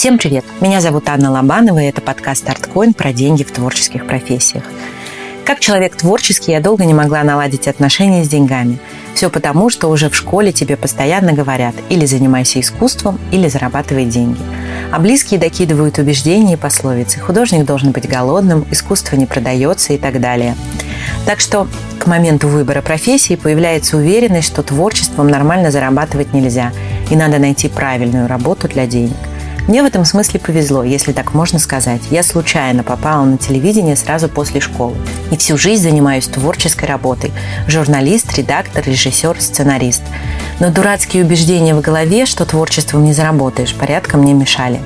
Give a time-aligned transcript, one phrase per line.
[0.00, 0.46] Всем привет!
[0.62, 4.64] Меня зовут Анна Лобанова, и это подкаст «Арткоин» про деньги в творческих профессиях.
[5.44, 8.78] Как человек творческий, я долго не могла наладить отношения с деньгами.
[9.12, 14.40] Все потому, что уже в школе тебе постоянно говорят или занимайся искусством, или зарабатывай деньги.
[14.90, 17.20] А близкие докидывают убеждения и пословицы.
[17.20, 20.56] Художник должен быть голодным, искусство не продается и так далее.
[21.26, 26.72] Так что к моменту выбора профессии появляется уверенность, что творчеством нормально зарабатывать нельзя,
[27.10, 29.29] и надо найти правильную работу для денег.
[29.70, 32.00] Мне в этом смысле повезло, если так можно сказать.
[32.10, 34.96] Я случайно попала на телевидение сразу после школы.
[35.30, 37.30] И всю жизнь занимаюсь творческой работой.
[37.68, 40.02] Журналист, редактор, режиссер, сценарист.
[40.58, 44.80] Но дурацкие убеждения в голове, что творчеством не заработаешь, порядком мне мешали.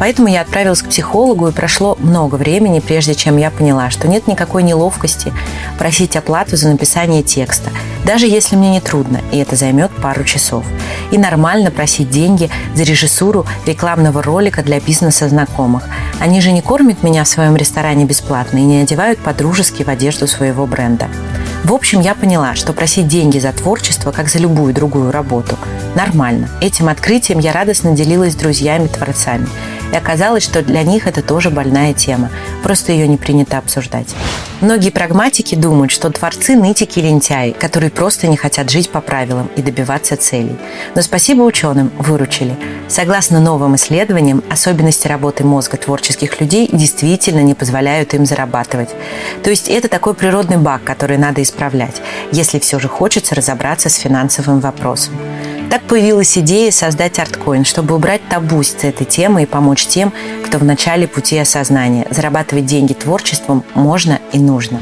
[0.00, 4.26] Поэтому я отправилась к психологу, и прошло много времени, прежде чем я поняла, что нет
[4.26, 5.30] никакой неловкости
[5.78, 7.70] просить оплату за написание текста,
[8.06, 10.64] даже если мне не трудно, и это займет пару часов.
[11.10, 15.86] И нормально просить деньги за режиссуру рекламного ролика для бизнеса знакомых.
[16.18, 20.26] Они же не кормят меня в своем ресторане бесплатно и не одевают по-дружески в одежду
[20.26, 21.08] своего бренда.
[21.64, 25.58] В общем, я поняла, что просить деньги за творчество, как за любую другую работу,
[25.94, 26.48] нормально.
[26.62, 29.46] Этим открытием я радостно делилась с друзьями-творцами.
[29.92, 32.30] И оказалось, что для них это тоже больная тема.
[32.62, 34.14] Просто ее не принято обсуждать.
[34.60, 39.50] Многие прагматики думают, что творцы– нытики и лентяи, которые просто не хотят жить по правилам
[39.56, 40.56] и добиваться целей.
[40.94, 42.56] Но спасибо ученым, выручили.
[42.88, 48.90] Согласно новым исследованиям, особенности работы мозга творческих людей действительно не позволяют им зарабатывать.
[49.42, 52.02] То есть это такой природный баг, который надо исправлять,
[52.32, 55.14] если все же хочется разобраться с финансовым вопросом.
[55.70, 60.12] Так появилась идея создать арткоин, чтобы убрать табу с этой темы и помочь тем,
[60.44, 62.08] кто в начале пути осознания.
[62.10, 64.80] Зарабатывать деньги творчеством можно и нужно.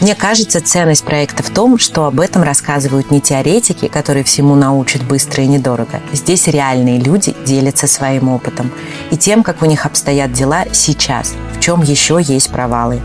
[0.00, 5.02] Мне кажется, ценность проекта в том, что об этом рассказывают не теоретики, которые всему научат
[5.02, 6.00] быстро и недорого.
[6.12, 8.70] Здесь реальные люди делятся своим опытом
[9.10, 13.02] и тем, как у них обстоят дела сейчас, в чем еще есть провалы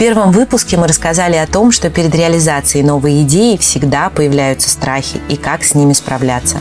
[0.00, 5.36] первом выпуске мы рассказали о том, что перед реализацией новой идеи всегда появляются страхи и
[5.36, 6.56] как с ними справляться.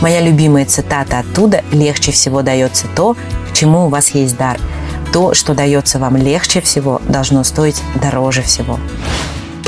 [0.00, 3.14] Моя любимая цитата оттуда «Легче всего дается то,
[3.48, 4.58] к чему у вас есть дар».
[5.12, 8.80] То, что дается вам легче всего, должно стоить дороже всего.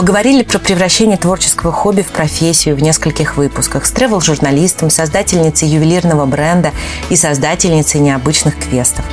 [0.02, 6.72] Поговорили про превращение творческого хобби в профессию в нескольких выпусках с тревел-журналистом, создательницей ювелирного бренда
[7.08, 9.04] и создательницей необычных квестов.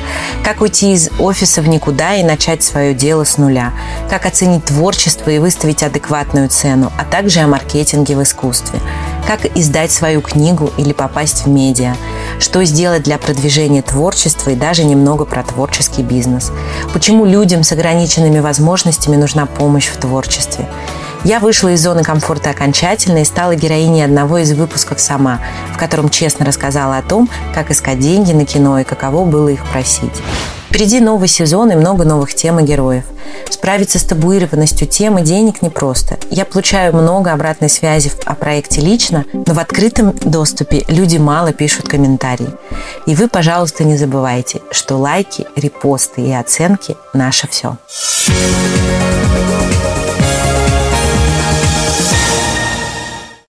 [0.44, 3.72] Как уйти из офиса в никуда и начать свое дело с нуля.
[4.10, 8.80] Как оценить творчество и выставить адекватную цену, а также о маркетинге в искусстве.
[9.30, 11.94] Как издать свою книгу или попасть в медиа.
[12.40, 16.52] Что сделать для продвижения творчества и даже немного про творческий бизнес.
[16.94, 20.68] Почему людям с ограниченными возможностями нужна помощь в творчестве.
[21.24, 25.40] Я вышла из зоны комфорта окончательно и стала героиней одного из выпусков сама,
[25.76, 29.64] в котором честно рассказала о том, как искать деньги на кино и каково было их
[29.68, 30.24] просить.
[30.70, 33.04] Впереди новый сезон и много новых тем и героев.
[33.50, 36.20] Справиться с табуированностью темы денег непросто.
[36.30, 41.88] Я получаю много обратной связи о проекте лично, но в открытом доступе люди мало пишут
[41.88, 42.52] комментарии.
[43.08, 47.78] И вы, пожалуйста, не забывайте, что лайки, репосты и оценки– наше все.
[48.30, 49.59] Thank you